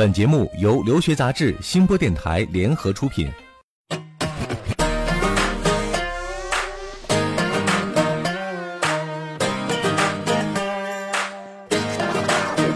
[0.00, 3.28] 本节目由留学杂志、新播电台联合出品。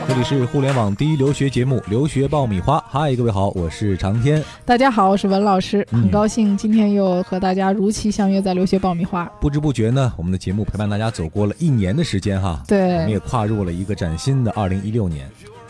[0.06, 2.76] 这里是互联网第一留学节目《留学爆米花》。
[2.90, 4.44] 嗨，各位好，我是长天。
[4.66, 9.24] 大家好，我是文老师，嗯很高兴今天又和大家如期相约在留学爆米花。
[9.40, 12.62] 不知不觉呢，我们的节目陪伴大家走过了一年的时间哈。
[12.68, 15.26] 对我们，也跨入了一个崭新的二零一六年。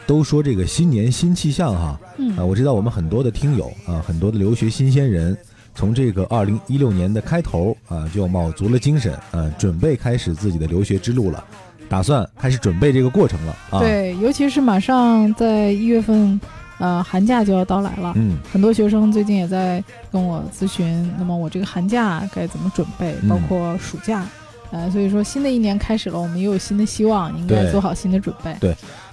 [0.07, 5.37] 都说这个新年新气象哈，嗯啊，我知道我们很多的听友啊，很多的留学新鲜人，
[5.75, 11.43] 从这个二零一六年的开头啊，就卯足了精神，啊，准备开始自己的留学之路了，
[11.89, 16.39] 打算开始准备这个过程了啊。，对，尤其是马上在一月份，
[16.79, 18.13] 呃，寒假就要到来了。
[18.17, 19.83] 嗯，很多学生最近也在
[20.13, 24.27] 跟我咨询，那么我这个寒假该怎么准备，嗯包括暑假，
[24.71, 28.55] 呃，所以说新的一年开始了，我们又有新的希望，应该做好新的准备。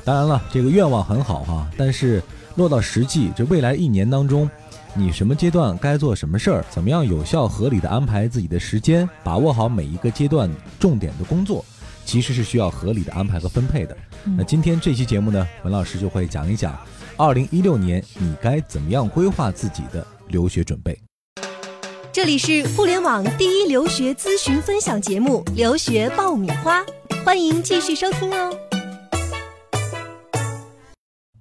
[0.04, 2.22] 当然了，这个愿望很好哈，但是
[2.56, 4.50] 落到实际，这未来一年当中，
[4.94, 11.64] 你什么阶段该做什么事儿，怎么样有效合理的安排自己的时间，把握好每一个阶段重点的工作，
[12.04, 13.96] 其实是需要合理的安排和分配的。
[14.26, 16.78] 嗯那今天这期节目呢，文老师就会讲一讲，
[17.16, 21.00] 二零一六年你该怎么样规划自己的留学准备。
[22.12, 26.82] 这里是互联网第一留学咨询分享节目《留学爆米花》，
[27.24, 28.54] 欢迎继续收听哦。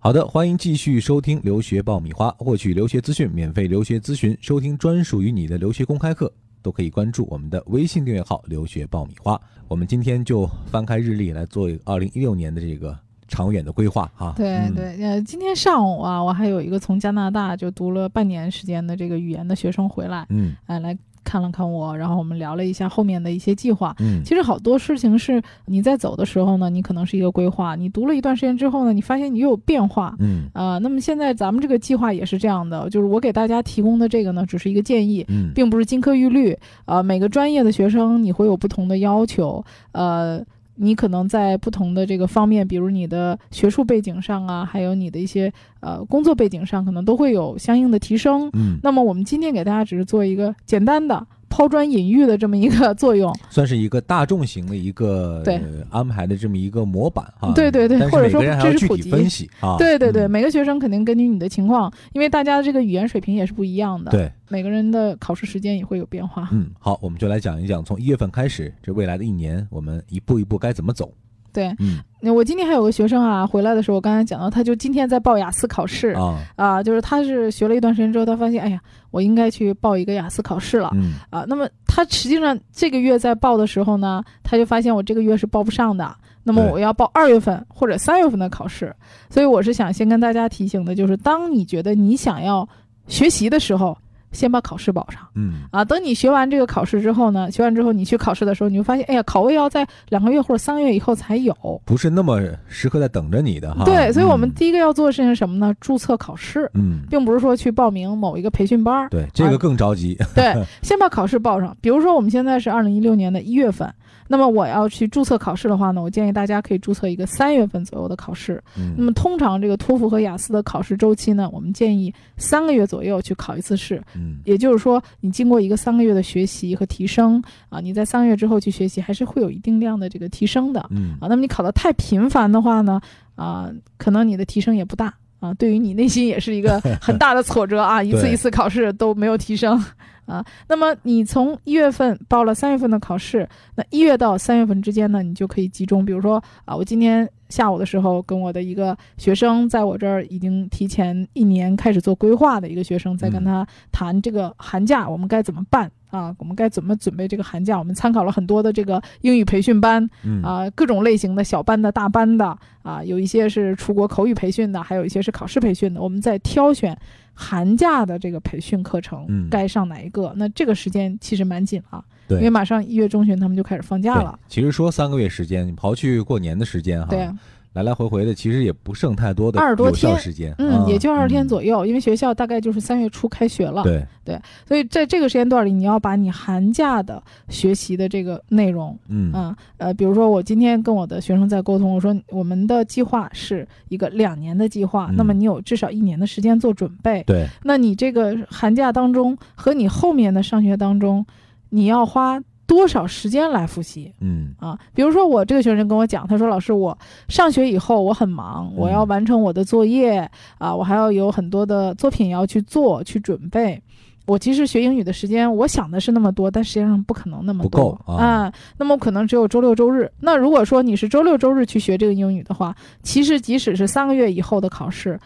[0.02, 9.38] 好的，欢迎继续收听留学爆米花，获取留学资讯、免费留学咨询、收听专属于你的留学公开课，都可以关注我们的微信订阅号“留学爆米花”。
[9.68, 14.32] 我们今天就翻开日历来做一个二零一六年的这个长远的规划哈。
[14.38, 23.94] 对嗯，对，呃，今天上午啊，我还有一个从加拿大就读了半年时间的这个语言的学生回来，嗯哎，来看了看我，然后我们聊了一下后面的一些计划。
[24.00, 30.14] 嗯，其实好多事情是你在走的时候呢，你可能是一个规划，你读了一段时间之后呢，你发现你又有变化。
[30.18, 36.56] 嗯啊、那么现在咱们这个计划也是这样的，就是我给大家提供的这个呢，只是一个建议，嗯并不是金科玉律。
[36.86, 40.42] 呃，每个专业的学生你会有不同的要求，呃，
[40.82, 48.48] 你可能在不同的这个方面，比如你的学术背景上啊，还有你的一些呃工作背景上，可能都会有相应的提升。
[48.54, 51.26] 嗯，那么我们今天给大家只是做一个简单的
[51.60, 53.30] 抛砖引玉的这么一个 作用。
[53.50, 57.52] 算是一个大众型的一个对呃安排的这么一个模板哈。
[57.54, 59.76] 对对对或者说个人还要具体分析啊。
[59.76, 66.48] 对对对，嗯每个学生肯定根据你的情况，因为大家的这个语言水平也是不一样的，，对，每个人的考试时间也会有变化。
[66.50, 71.12] 嗯，好，我们就来讲一讲从一月份开始，这未来的一年，我们一步一步该怎么走。
[71.52, 71.98] 对，嗯。
[72.22, 76.08] 那我今天还有个学生啊，回来的时候，我刚才讲到，他就今天在报雅思考试。
[76.10, 78.80] 啊，啊，就是他是学了一段时间之后，他发现，哎呀，
[79.10, 80.90] 我应该去报一个雅思考试了。
[80.94, 81.14] 嗯。
[81.30, 88.94] 啊，那么他实际上这个月在报的时候呢，他就发现我这个月是报不上的，那么我要报二月份或者三月份的考试，
[89.30, 92.68] 所以我是想先跟大家提醒的，就是当你觉得你想要
[93.08, 93.96] 学习的时候，
[94.32, 95.84] 先把考试报上嗯啊。
[95.84, 101.54] 等你学完这个考试之后呢，学完之后你去考试的时候，你会发现，哎呀，考位要在两个月或者三个月以后才有。
[101.84, 103.84] 不是那么时刻在等着你的哈。
[103.84, 105.74] 对，所以我们嗯第一个要做的事情是什么呢？
[105.80, 109.08] 注册考试，嗯，并不是说去报名某一个培训班儿。
[109.08, 110.16] 对，这个更着急。
[110.34, 111.76] 对，先把考试报上。
[111.80, 113.92] 比如说，我们现在是二零一六年的一月份，
[114.32, 118.62] 那么我要去注册考试的话呢，我建议大家可以注册一个三月份左右的考试。
[118.76, 124.00] 那嗯么通常这个托福和雅思的考试周期呢，我们建议三个月左右去考一次试。
[124.14, 130.86] 嗯也就是说，你经过一个三个月的学习和提升啊，你在三个月之后去学习，还是会有一定量的这个提升的。
[130.90, 133.00] 嗯啊，那么你考得太频繁的话呢，
[133.34, 139.82] 啊，可能你的提升也不大啊，对于你内心也是一个 很大的挫折啊，一次一次考试都没有提升
[140.26, 140.44] 啊。
[140.68, 155.90] 那么你从一月份报了三月份的考试，那一月到三月份之间呢，你就可以集中，比如说啊，我今天下午的时候跟我的一个学生，在我这儿已经提前一年开始做规划的一个学生，在跟嗯他谈这个寒假我们该怎么办。
[156.10, 157.78] 啊，我们该怎么准备这个寒假？
[157.78, 166.00] 我们参考了很多的这个英语培训班，嗯啊、各种类型的小班的、大班的啊，有一些是出国口语培训的，还有一些是考试培训的。
[166.00, 166.96] 我们在挑选
[167.32, 170.32] 寒假的这个培训课程，嗯该上哪一个？
[170.36, 174.38] 那这个时间其实蛮紧啊，对因为马上一月中旬他们就开始放假了。
[174.48, 177.30] 其实说三个月时间，你刨去过年的时间哈，对，
[177.72, 183.84] 来来回回的，其实也不剩太多的二十多有效天时间，嗯，啊也就二十天嗯左右，因为学校大概就是三月初开学了。
[183.84, 197.22] 对对，所以在这个时间段里，你要把你寒假的学习的这个内容嗯啊，呃，比如说我今天跟我的学生在沟通，我说我们的计划是一个两年的计划，嗯那么你有至少一年的时间做准备。
[197.24, 201.24] 对，那你这个寒假当中和你后面的上学当中，
[201.68, 202.40] 你要花
[202.70, 204.78] 多少时间来复习嗯啊？
[204.94, 206.96] 比如说我这个学生跟我讲，他说老师，我
[207.26, 213.82] 上学以后我很忙，我要完成我的作业啊，我还要有很多的作品要去做去准备。
[214.24, 220.08] 我其实学英语的时间，我想的是那么多，但实际上不可能那么不多够啊那么可能只有周六周日。
[220.20, 225.18] 那如果说你是周六周日去学这个英语的话，其实即使是三个月以后的考试，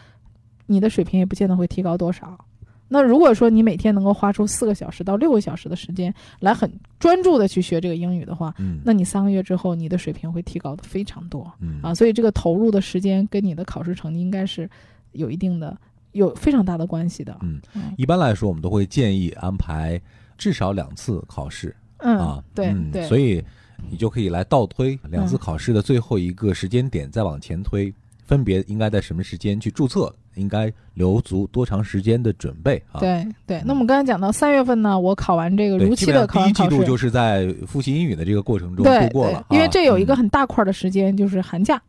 [0.65, 2.35] 你的水平也不见得会提高多少。
[2.87, 11.93] 那如果说你每天能够花出四个小时到六个小时的时间来很专注的去学这个英语的话，嗯那你三个月之后你的水平会提高的非常多嗯啊。
[11.95, 14.69] 所以这个投入的时间跟你的考试成绩应该是
[15.13, 15.75] 有一定的、
[16.11, 17.35] 有非常大的关系的。
[17.41, 19.99] 嗯嗯一般来说，我们都会建议安排
[20.37, 23.43] 至少两次考试嗯啊，对嗯对，所以
[23.89, 27.93] 你就可以来倒推两次嗯考试的最后一个时间点，再往前推，
[28.25, 32.99] 分别应该在什么时间去注册，应该留足多长时间的准备啊？
[32.99, 33.61] 对对。
[33.65, 41.81] 那我们刚才讲到三月份呢，我考完这个，如期的考完考试，度就是在复习英语的这个过程中度过了，，因为啊这有一个嗯很大块的时间就是寒假。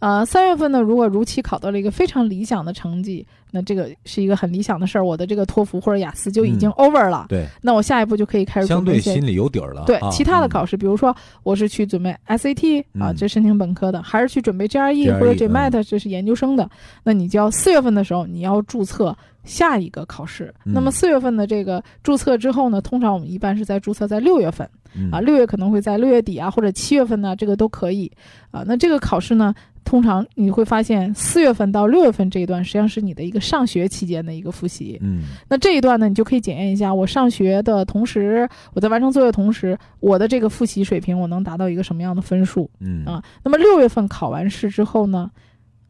[0.00, 7.26] 呃，三月份呢，如果如期考到了一个非常理想的成绩，那这个是一个很理想的事儿，我的这个托福或者雅思就已经嗯 over 了。
[7.28, 9.84] 对那我下一步就可以开始相准备心里有底儿了。
[9.84, 16.70] 对其他的考试，比如说我是去准备 SAT 啊，嗯这申请本科的，还是去准备 GRE 或者嗯 GMAT，这是研究生的，
[17.04, 19.14] 那你就要四月份的时候你要注册
[19.44, 20.54] 下一个考试。
[20.64, 28.10] 嗯那么四月份的这个注册之后呢，通常我们一般是在注册在六月份嗯啊，六月可能会在六月底啊或者七月份呢，这个都可以
[28.50, 28.64] 啊。
[28.66, 34.98] 那这个考试呢，通常你会发现四月份到六月份这一段实际上是你的一个上学期间的一个复习。
[35.00, 43.22] 嗯那这一段呢，你就可以检验一下，我上学的同时，我在完成作业的同时，我的这个复习水平，我能达到一个什么样的分数嗯啊？
[43.42, 45.30] 那么六月份考完试之后呢，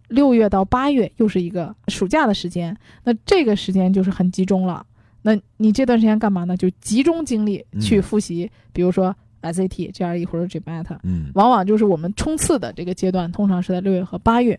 [0.08, 4.84] 六月到八月又是一个暑假的时间，那这个时间就是很集中了。
[5.22, 6.56] 那你这段时间干嘛呢？
[6.56, 14.58] 就集中精力去复习，比如说 SAT、GRE 或者 GMAT，嗯往往就是我们冲刺的这个阶段，通常是在六月和八月，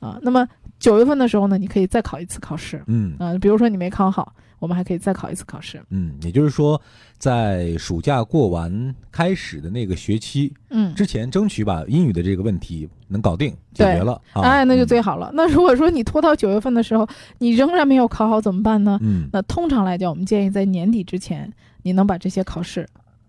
[0.00, 0.46] 啊，那么
[0.78, 5.82] 九月份的时候呢，你可以再考一次考试，嗯啊，比如说你没考好，我们还可以再考一次考试。
[5.90, 6.80] 嗯，也就是说，
[7.18, 14.42] 在暑假过完开始的那个学期嗯，之前，争取把英语的这个问题能搞定解决了啊。
[14.42, 15.32] 哎，那就嗯最好了。
[15.34, 17.08] 那如果说你拖到九月份的时候，
[17.38, 18.98] 你仍然没有考好怎么办呢？
[19.02, 21.52] 嗯，那通常来讲，我们建议在年底之前，
[21.82, 22.86] 你能把这些考试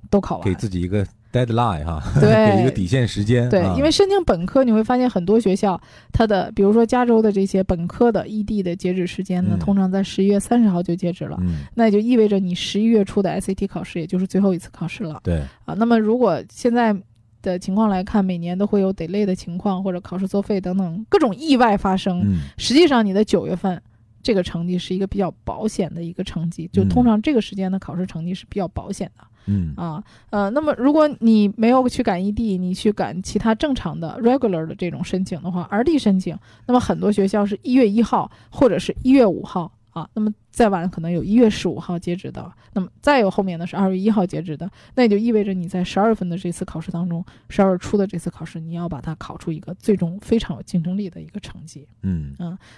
[0.10, 0.56] 都考完给。
[0.56, 3.48] 自己一个 deadline 哈，对 给一个底线时间。
[3.50, 5.80] 对啊，因为申请本科，你会发现很多学校，
[6.12, 11.38] 它的比如说加州的这些本科的 ED 的截止时间呢，嗯通常在十一月三十号就截止了。
[11.42, 15.74] 嗯，那也就意味着你十一月初的 SAT 考试，也就是最后一次考试了对，啊。
[15.76, 16.96] 那么如果现在
[17.42, 22.22] 的情况来看，每年都会有 delay 的情况，或者考试作废等等各种意外发生。
[22.26, 23.82] 嗯实际上，你的九月份
[24.22, 29.28] 这个成绩是一个比较保险的一个成绩，就嗯通常这个时间的考试成绩是比较保险的嗯
[29.76, 30.04] 啊。
[30.30, 51.88] 呃，那么如果你没有去赶异地你去赶其他正常的 regular 的这种申请的话，RD 申请，那么很多学校是一月一号或者是一月五号啊，那么再晚可能有一月十五号截止的，那么再有后面呢是二月一号截止的，那也就意味着你在十二月份的这次考试当中，十二月初的这次考试，你要把它考出一个最终非常有竞争力的一个成绩。
[52.04, 52.36] 嗯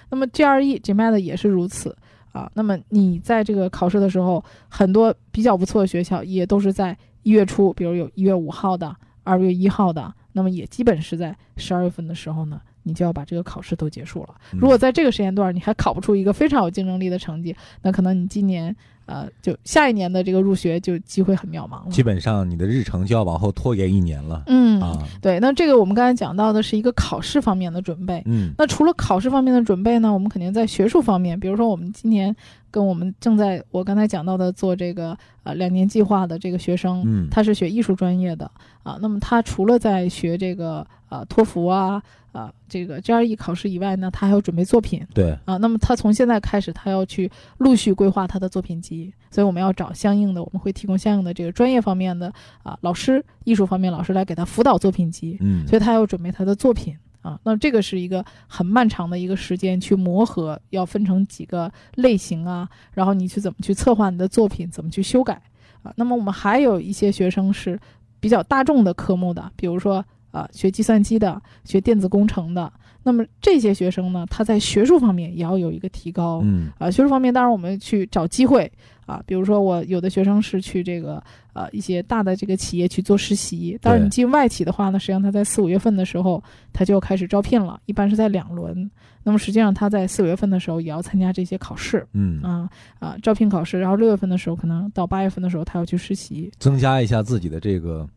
[0.09, 1.95] 那么 GRE、GMAT 也是如此
[2.31, 2.49] 啊。
[2.55, 14.35] 那么你在这个考试的时候，很多比较不错的学校也都是在一月初，比如有一月五号的、二月一号的，那么也基本是在十二月份的时候呢，你就要把这个考试都结束了。
[14.53, 21.91] 嗯如果在这个时间段你还考不出一个非常有竞争力的成绩，那可能你今年呃就下一年的这个入学就机会很渺茫了。
[21.91, 24.97] 基本上你的日程就要往后拖延一年了嗯，啊。
[25.21, 25.39] 对。
[25.39, 28.21] 那这个我们刚才讲到的是一个考试方面的准备。
[28.25, 32.35] 嗯那除了考试方面的准备呢，我们肯定在学术方面，比如说我们今年
[32.71, 38.49] 跟我们正在我刚才讲到的做这个呃两年计划的这个学生，嗯，他是学艺术专业的
[38.83, 42.01] 啊，那么他除了在学这个呃托福啊
[42.31, 52.31] 啊这个 GRE 考试以外呢，他还要准备作品对，啊，那么他从现在开始，他要去陆续规划他的作品集，所以我们要找相应的，我们会提供相应的这个专业方面的
[52.63, 57.39] 啊老师，艺术方面老师来给他辅导作品集，嗯所以他要准备他的作品啊。
[57.43, 65.41] 那这个是一个很漫长的一个时间去磨合，要分成几个类型啊，然后你去怎么去策划你的作品，怎么去修改
[65.83, 65.93] 啊。
[65.95, 67.79] 那么我们还有一些学生是
[68.19, 72.71] 比较大众的科目的，比如说啊学计算机的、学电子工程的，
[73.03, 76.41] 那么这些学生呢，他在学术方面也要有一个提高。
[76.43, 78.71] 嗯啊，学术方面当然我们去找机会
[79.05, 81.21] 啊，比如说我有的学生是去这个
[81.53, 86.41] 呃一些大的这个企业去做实习，但是你进外企的话呢，实际上他在四五月份的时候
[86.71, 88.89] 他就开始招聘了，一般是在两轮。
[89.23, 96.51] 那么实际上他在四五月份的时候也要参加这些考试嗯，啊啊招聘考试，然后六月份的时候可能到八月份的时候他要去实习。
[96.57, 98.07] 增加一下自己的这个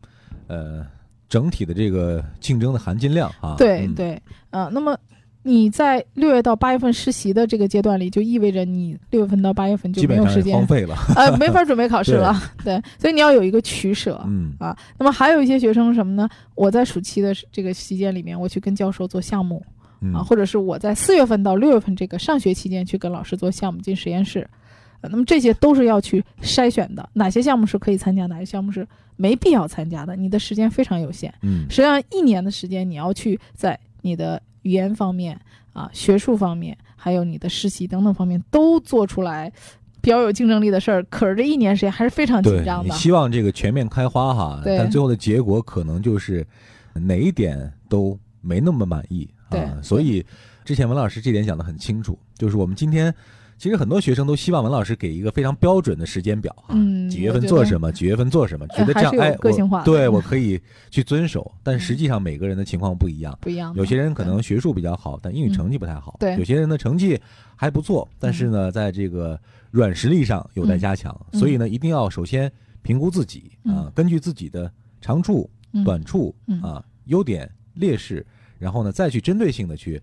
[0.47, 0.83] 呃
[1.29, 3.53] 整体的这个竞争的含金量啊。
[3.53, 4.97] 嗯，对对，呃，那么
[5.47, 10.97] 你在六月到八月份实习的这个阶段里，就意味着你六月份到八月份就没有时间荒废了。
[11.15, 12.35] 呃，没法准备考试了。
[12.63, 14.19] 对，所以你要有一个取舍。
[14.25, 16.27] 嗯啊，那么还有一些学生什么呢？
[16.55, 19.63] 我在暑期的这个期间里面，我去跟教授做项目
[20.01, 24.49] 嗯啊，或者是我在四月份到六月份这个上学期间去跟老师做项目进实验室，
[25.01, 30.15] 呃那么这些都是要去筛选的，哪些项目是可以参加，哪些项目是没必要参加的。
[30.15, 35.39] 你的时间非常有限，嗯实际上一年的时间，你要去在你的语言方面
[35.73, 39.51] 啊、学术方面，还有你的实习等等方面都做出来。
[40.01, 42.93] 比较有竞争力的事儿，可是这一年时间还是非常紧，张的。
[42.93, 46.45] 你希望这个全面开花哈，但最后的结果可能就是
[46.93, 49.79] 哪一点都没那么满意对啊。
[49.81, 50.23] 所以
[50.63, 53.11] 之前文老师这点讲的很清楚，就是我们今天
[53.57, 59.31] 其实很多学生都希望文老师给一个非常标准的时间表啊，嗯几月份做什么，几月份做什么，觉得这样哎，
[59.83, 60.59] 对嗯我可以
[60.91, 61.49] 去遵守。
[61.63, 63.37] 但实际上每个人的情况不一样。
[63.41, 63.73] 不一样。
[63.75, 66.17] 有些人可能学术比较好，但英语成绩不太好。
[66.19, 67.19] 对有些人的成绩
[67.55, 69.39] 还不错，但是呢，在这个
[69.71, 71.15] 软实力上有待加强。
[71.31, 78.25] 嗯所以呢，一定要首先评估自己啊嗯，根据自己的长处、嗯短处嗯啊、优点、劣势，
[78.59, 80.01] 然后呢，再去针对性的去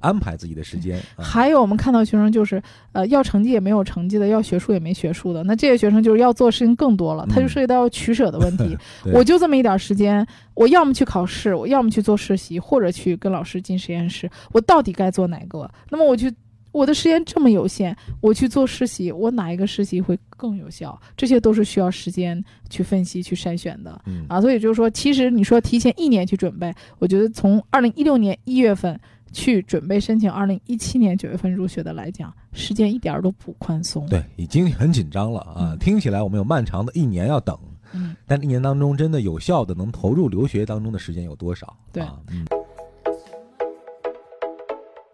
[0.00, 0.98] 安排自己的时间。
[1.16, 8.76] 啊还有我们看到学生就是，呃，要成绩也没有成绩的，要学术也没学术的，那这些学生就是要做事情更多了，他就嗯涉及到取舍的问题。
[9.04, 15.70] 对我就这么一点时间，我要么去考试，我要么去做实习，或者去跟老师进实验室，我到底该做哪个？
[15.90, 16.32] 那么我去。
[16.72, 20.96] 我的时间这么有限，我去做实习，我哪一个实习会更有效？
[21.16, 24.00] 这些都是需要时间去分析、去筛选的。
[24.06, 28.96] 嗯啊，所以就是说，其实你说提前一年去准备，我觉得从二零一六年一月份
[29.32, 35.54] 去准备申请二零一七年九月份入学的来讲，时间一点儿都不宽松。，对，已经很紧张了啊！
[35.58, 37.58] 嗯听起来我们有漫长的一年要等，
[37.92, 41.76] 嗯，但一年当中真的有效的能投入留学当中的时间有多少？
[41.92, 42.44] 对啊，嗯。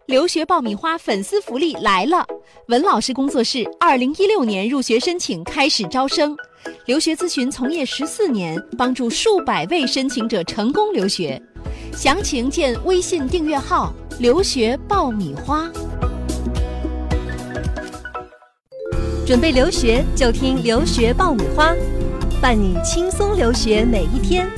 [0.07, 2.25] 留学爆米花粉丝福利来了！
[2.69, 6.33] 文老师工作室二零一六年入学申请开始招生，
[6.85, 11.41] 留学咨询从业十四年，帮助数百位申请者成功留学。
[11.91, 15.69] 详情见微信订阅号“留学爆米花”。
[19.25, 21.75] 准备留学就听留学爆米花，
[22.41, 24.49] 伴你轻松留学每一天。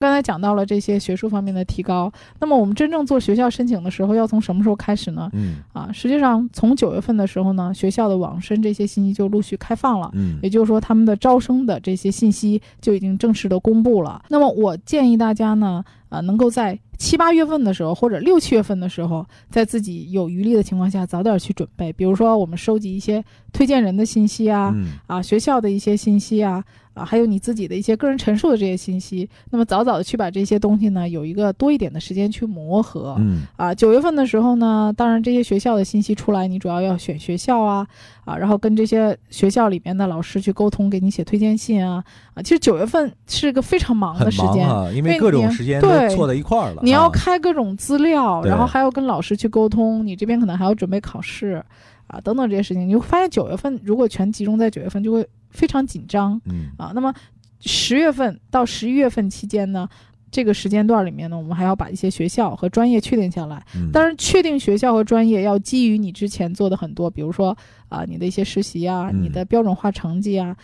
[0.00, 5.28] 刚才讲到了这些学术方面的提高，那么我们真正做学校申请的时候，要从什么时候开始呢？
[5.32, 10.08] 嗯啊，实际上从九月份的时候呢，学校的网申这些信息就陆续开放了。
[10.14, 14.22] 嗯也就是说，他们的招生的这些信息就已经正式的公布了。
[14.28, 21.92] 那么，我建议大家呢，啊，能够在七八月份的时候，或者六七月份的时候，在自己有余力的情况下，早点去准备。
[21.92, 26.62] 比如说，我们收集一些推荐人的信息啊，嗯啊，学校的一些信息啊，
[26.98, 29.28] 啊，还有你自己的一些个人陈述的这些信息。
[29.50, 33.16] 那么，早早的去把这些东西呢，有一个多一点的时间去磨合。
[33.18, 37.86] 嗯啊，九月份的时候呢，当然这些学校的信息出来，你主要要选学校啊，
[38.24, 42.02] 啊，然后跟这些学校里面的老师去沟通，给你写推荐信啊，
[42.34, 46.82] 啊，其实九月份是个非常忙的时间，因因为为各种你时间都对错在一块儿了。
[46.82, 51.64] 你要啊开各种资料，对然后还要跟老师去沟通，你这边可能还要准备考试，
[52.08, 56.90] 啊，等等这些事情，你会发现九月份如果全集中在九月份，就会非常紧张嗯啊。
[56.94, 57.14] 那么
[57.60, 59.88] 十月份到十一月份期间呢？
[60.30, 63.64] 这个时间段里面呢，我们还要把一些学校和专业确定下来。
[63.74, 67.56] 嗯，当然，确定学校和专业要基于你之前做的很多，比如说
[67.88, 70.54] 啊、你的一些实习啊，嗯你的标准化成绩啊，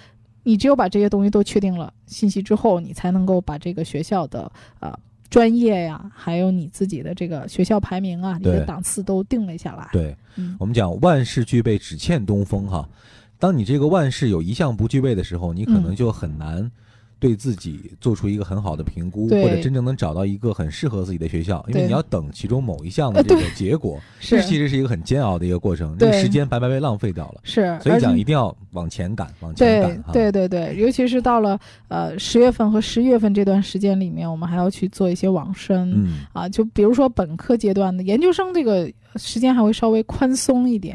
[0.43, 4.99] 你只有把这些东西都确定了信息之后，你才能够把这个学校的啊、
[5.35, 9.89] 专业呀，还有你自己的这个学校排名啊，你的档次都定了下来。
[9.93, 12.89] 对嗯我们讲万事俱备，只欠东风哈。
[13.39, 16.71] 当你这个万事有一项不具备的时候，你可能嗯就很难
[17.25, 27.41] 对自己做出一个很好的评估，或者真正能找到一个很适合自己的学校，因为你要等其中某一项的呃这个结果， 是这其实是一个很煎熬的一个过程，这个时间白白被浪费掉了。
[27.43, 30.13] 是，所以讲一定要往前赶，往前赶哈。
[30.13, 35.93] 对对对，尤其是到了呃十月份和十一月份这段时间里面，我们还要去做一些网申。
[35.97, 40.95] 嗯啊，就比如说本科阶段的研究生，这个时间还会稍微宽松一点，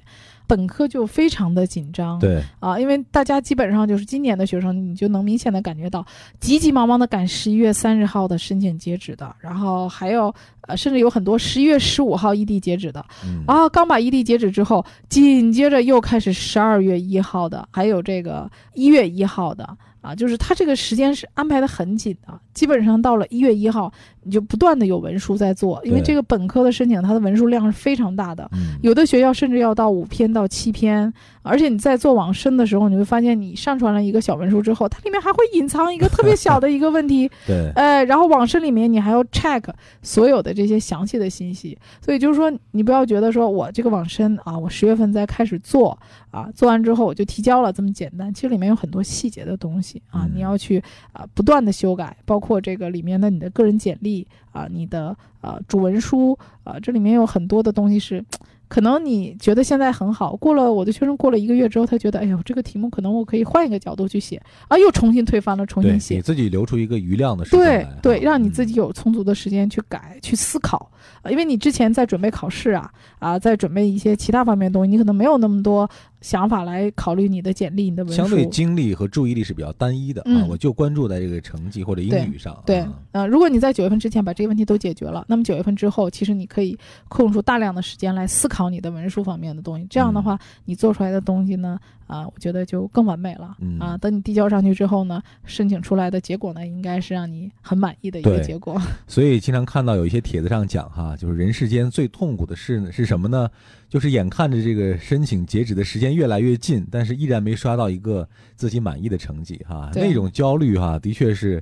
[0.49, 2.17] 本科就非常的紧张。
[2.17, 6.03] 对，啊，因为大家基本上就是今年的学生，你就能明显的感觉到
[6.39, 19.77] 急急忙忙的赶十一月三十号的申请截止的，然后还有呃，甚至有很多十一月十五号异地截止的嗯，啊，刚把异地截止之后，紧接着又开始十二月一号的，还有这个一月一号的。
[20.01, 23.91] 啊，就是他这个时间是安排的很紧的，基本上到了一月一号，
[24.23, 39.63] 你就不断的有文书在做，因为这个本科的申请，它的文书量是非常大的，嗯，有的学校甚至要到五篇到七篇，而且你在做网申的时候，你会发现你上传了一个小文书之后，它里面还会隐藏一个特别小的一个问题， 对，呃，然后网申里面你还要 check
[40.01, 45.97] 所有的这些详细的信息，所以就是说你不要觉得说我这个网申啊，我十月份再开始做
[46.31, 58.23] 啊，做完之后我就提交了这么简单，其实里面有很多细节的东西啊，嗯你要去啊不断的修改，包括这个里面的你的个人简历啊，你的呃主文书啊，这里面有很多的东西是。
[58.69, 67.59] 可能你觉得现在很好，过了我的学生过了一个月之后，他觉得，哎呦，这个题目可能我可以换一个角度去写啊，又重新推翻了，重，新写给，自己留出一个余量的时间
[68.03, 70.91] 对对，让你自己有充足的时间去改、去思考，
[71.23, 75.89] 啊，因为你之前在准备考试啊，啊，在准备一些其他方面的东西，你可能没有那么多
[76.21, 78.17] 想法来考虑你的简历、你的文书。
[78.17, 82.61] 相对精力和注意力是比较单一的啊，嗯我就关注在这个成绩或者英语上。
[82.65, 89.85] 对啊，呃，如果你在九月份之前把这些问题都解决了，那么九月份之后，其实你可以空出大量的时间来思考你的文书方面的东西。
[89.89, 93.55] 这样的嗯话，你做出来的东西呢，啊，我觉得就更完美了。
[93.59, 98.79] 嗯啊，等你递交上去之后呢，申请出来的结果呢，应该是让你很满意的一个结果。
[99.07, 103.49] 所以经常看到有一些帖子上讲哈，就是人世间最痛苦的事呢是什么呢？
[103.89, 111.61] 就是眼看着这个申请截止的时间越来越近，但是依然没刷到一个自己满意的成绩哈，对那种焦虑哈，的确是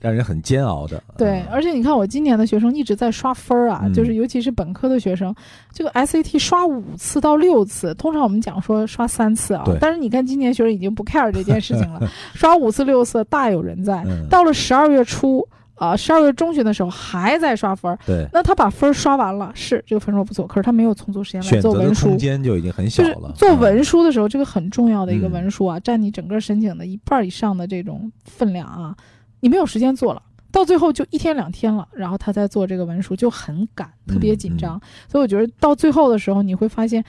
[0.00, 1.02] 让人很煎熬的。
[1.18, 5.34] 对，嗯而且你看，我今年的学生一直在刷分儿啊，嗯就是尤其是本科的学生，
[5.72, 12.00] 这个 SAT 刷五次到六次，通常我们讲说刷三次啊，但是你看今年学生已经不 care 这件事情了，
[12.34, 14.02] 刷五次六次大有人在。
[14.06, 22.18] 嗯到了十二月初啊，十二月中旬的时候还在刷分儿，对那他把分儿刷完了，是这个分数不错，可是他没有充足时间来选择的做文书空。
[22.18, 23.32] 间就已经很小就是了。
[23.36, 28.96] 做嗯文书的时候，这个很重要的一个嗯文书啊，占你整个申请的一半以上的这种分量啊，
[29.40, 30.22] 你没有时间做了。
[30.50, 34.80] 到最后就一天两天了，然后他再做这个文书就很赶，特别紧张。
[35.06, 37.04] 所以我觉得到最后的时候，你会发现，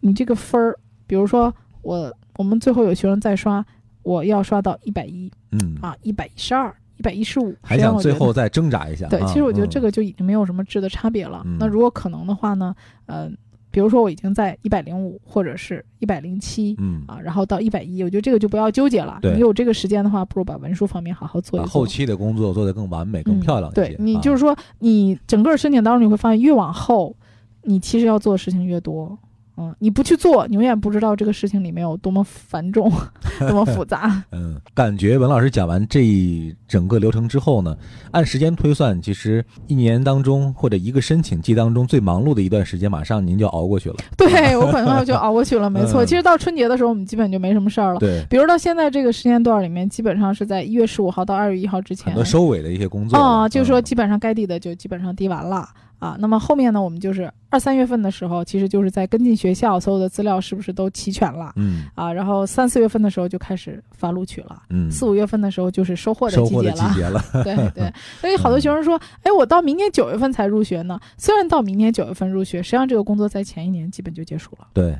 [0.00, 0.76] 你这个分儿，
[1.06, 3.64] 比如说我我们最后有学生在刷，
[4.02, 9.08] 我要刷到一百一嗯，啊，一百一十二，一百一十五，还想最后再挣扎一下。
[9.08, 11.40] 对，啊其实我觉得嗯这个就已经没有什么质的差别了。
[11.46, 12.74] 嗯那如果可能的话呢，
[13.06, 13.26] 呃，
[13.70, 19.18] 比如说我已经在一百零五或者是一百零七嗯，啊，然后到一百一，我觉得这个就不要纠结了。
[19.22, 21.66] 你有这个时间的话，不如把文书方面好好做一做。
[21.66, 23.80] 把后期的工作做得更完美、更嗯漂亮一些。
[23.80, 27.16] 对你啊就是说，你整个申请当中你会发现，越往后，
[27.62, 29.18] 你其实要做的事情越多。
[29.60, 32.90] 嗯，你不去做，你永远不知道这个事情里面有多么繁重，
[33.40, 34.22] 多么复杂。
[34.32, 37.76] 嗯，感觉文老师讲完这一整个流程之后呢，
[38.10, 43.96] 按时间推算，其实一年当中或者一个申请季当中最忙碌的一段时间，马上您就熬过去了。
[44.16, 46.04] 对我可能就熬过去了， 没错。
[46.04, 48.00] 嗯其实到春节的时候，我们基本就没什么事儿了。
[48.00, 55.68] 对，比如到现在这个时间段里面，基本上是在一月十五号到二月一号之前很多收尾的一些工作啊、了就是说嗯基本上该递的就基本上递完了
[56.00, 56.16] 啊。
[56.18, 62.12] 那么后面呢，我们就是二三月份的时候，其实就是在跟进学校所有的资料是不是都齐全了嗯啊。
[62.12, 67.24] 然后三四月份的时候就开始发录取了，嗯，四五月份的时候就是收获的收获的季节了。
[67.32, 67.44] 节了。
[67.44, 70.98] 对对， 所以好多学生说，哎，我到明年九月份才入学呢。
[71.16, 74.68] 虽然到明年九月份入学，实际上这个工作在前一年基本就结束了。
[74.72, 74.98] 对，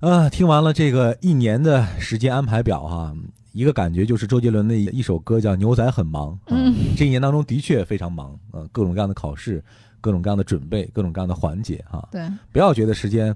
[0.00, 3.14] 啊，听完了这个一年的时间安排表哈、
[3.52, 9.62] 一个感觉就是周杰伦的一首歌叫《牛仔很忙》啊，嗯这一年当中的确非常忙，呃，各种各样的考试，
[10.04, 12.20] 各种各样的准备，各种各样的环节哈、对。
[12.52, 13.34] 不要觉得时间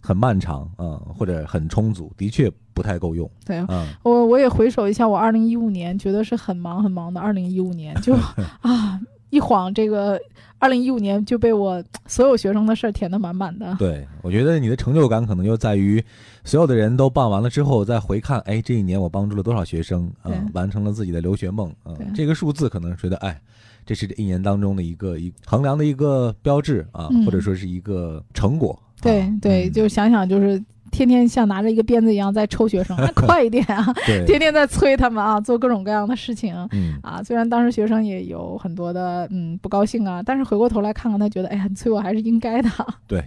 [0.00, 3.30] 很漫长啊、或者很充足，的确不太够用。
[3.46, 8.14] 对，嗯、我我也回首一下我二零一五年，觉得是很忙很忙的二零一五年，就
[8.62, 9.00] 啊
[9.30, 10.18] 一晃这个
[10.58, 13.76] 二零一五年就被我所有学生的事儿填得满满的。
[13.78, 16.02] 对，我觉得你的成就感可能就在于，
[16.44, 20.38] 所有的人都办完了之后，再回看，哎，这一年我帮助了多少学生啊、对。
[20.54, 22.06] 完成了自己的留学梦啊、对。
[22.14, 23.40] 这个数字可能觉得，哎，
[23.88, 28.78] 这是这一年当中的一个一衡量的一个标志啊，嗯或者说是一个成果。
[29.00, 33.90] 对啊对，嗯就想想就是天天像拿着一个鞭子一样在抽学生，啊、 快一点啊！
[34.04, 36.54] 对，天天在催他们啊，做各种各样的事情。
[36.72, 42.68] 嗯，啊，虽然当时学生也有很多的嗯不高兴啊，但是回过头来看看，他觉得哎呀，你催我还是应该的。
[43.06, 43.26] 对，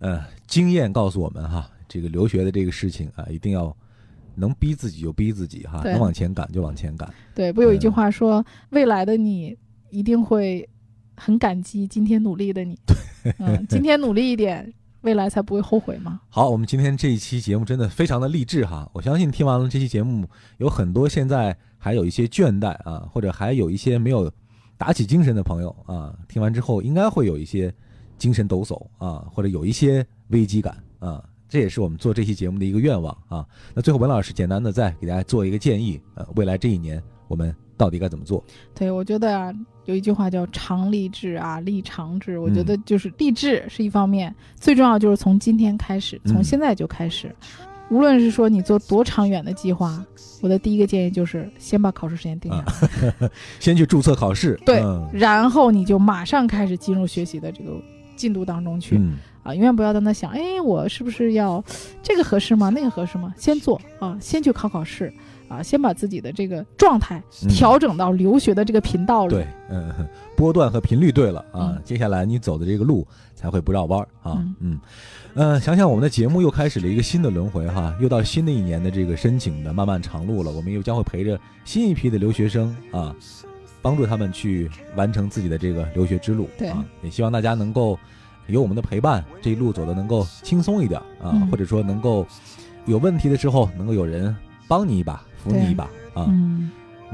[0.00, 3.72] 呃，经验告诉我们哈，这个留学的这个事情啊，一定要
[4.34, 7.08] 能逼自己就逼自己哈，能往前赶就往前赶。
[7.34, 9.56] 对，不有一句嗯话说，未来的你
[9.94, 10.68] 一定会
[11.16, 12.76] 很感激今天努力的你。
[13.38, 16.20] 嗯，今天努力一点，未来才不会后悔嘛。
[16.28, 18.90] 好，我们今天这一期节目真的非常的励志哈！
[18.92, 20.28] 我相信听完了这期节目，
[20.58, 24.30] 有很多现在还有一些倦怠啊，或者还有一些没有
[24.76, 27.72] 打起精神的朋友啊，听完之后应该会有一些
[28.18, 31.24] 精神抖擞啊，或者有一些危机感啊。
[31.48, 33.46] 这也是我们做这期节目的一个愿望啊。
[33.72, 38.42] 那最后，文老师简单的再给大家做一个建议，呃，未来这一年我们到底该怎么做？
[38.74, 42.38] 对，我觉得啊，有一句话叫“常立志啊，立长志”。
[42.40, 47.34] 我觉得就是立志是一方面，最重要就是从今天开始，从现在就开始。
[47.90, 50.02] 无论是说你做多长远的计划，
[50.40, 52.64] 我的第一个建议就是先把考试时间定下
[53.20, 54.82] 来， 先去注册考试，对，
[55.12, 57.72] 然后你就马上开始进入学习的这个
[58.16, 59.00] 进度当中去。
[59.42, 61.62] 啊，永远不要在那想，哎，我是不是要
[62.02, 62.70] 这个合适吗？
[62.70, 63.34] 那个合适吗？
[63.36, 65.12] 先做啊，先去考考试
[65.48, 69.34] 啊，先把自己的这个状态调整到留学的这个频道里。
[69.34, 69.92] 对，嗯，
[70.34, 74.42] 波段和频率对了啊，接下来你走的这个路才会不绕弯啊。
[74.60, 74.80] 嗯，
[75.34, 80.50] 嗯，想想我们的节目又开始了一个新的轮回哈，又到新的一年的这个申请的漫漫长路了。
[80.50, 83.14] 我们又将会陪着新一批的留学生啊，
[83.84, 86.48] 帮助他们去完成自己的这个留学之路。
[86.58, 87.96] 对，也希望大家能够。
[88.46, 92.26] 有我们的陪伴，这一路走的能够轻松一点啊，或者说能够
[92.84, 94.36] 有问题的时候能够有人
[94.68, 96.28] 帮你一把，扶你一把啊。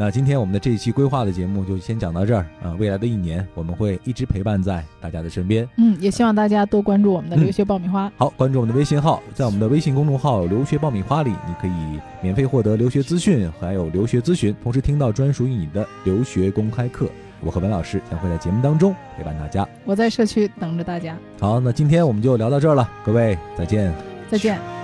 [0.00, 2.72] 那今天我们的这一期规划的节目就先讲到这儿啊。
[2.78, 5.68] 未来的一年，我们会一直陪伴在大家的身边。
[5.76, 8.10] 嗯，也希望大家多关注我们的留学爆米花。
[8.16, 17.06] 好，关注我们的微信号，在我们的微信公众号“留学爆米花”里，你可以免费获得留学资讯，还有留学咨询，同时听到专属于你的留学公开课。
[17.42, 19.68] 我和文老师将会在节目当中陪伴大家。
[19.84, 21.14] 我在社区等着大家。
[21.38, 23.92] 好，那今天我们就聊到这儿了，各位再见。
[24.30, 24.79] 再见。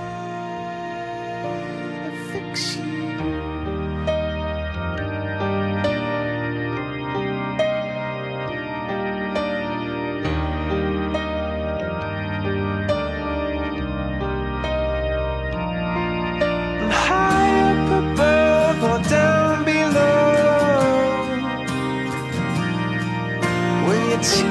[24.16, 24.48] that you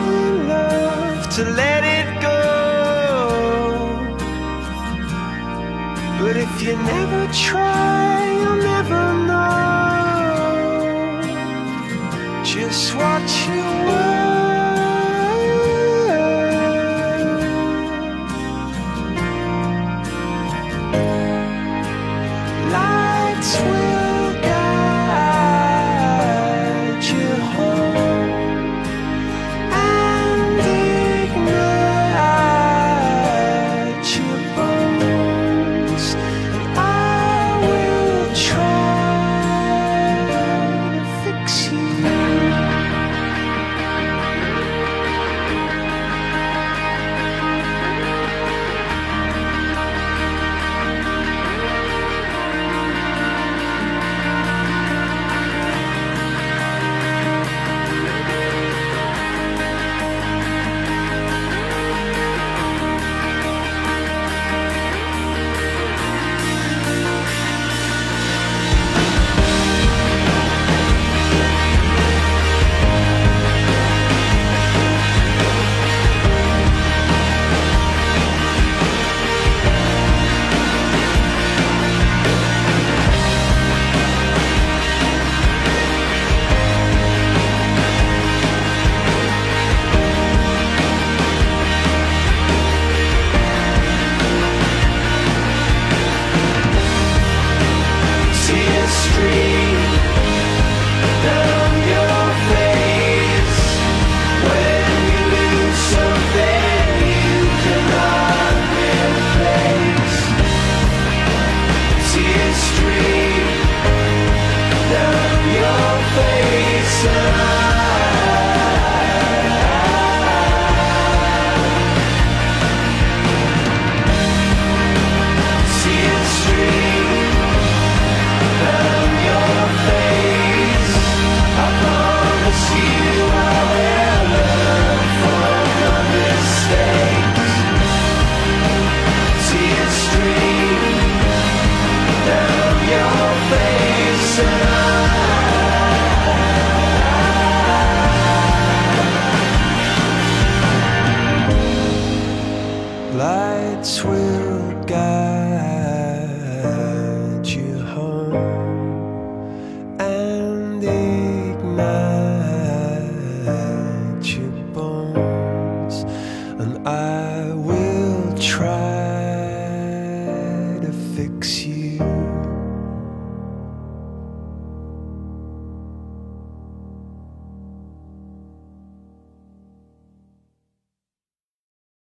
[0.47, 2.41] love to let it go.
[6.19, 10.03] But if you never try, you'll never know
[12.43, 13.74] just what you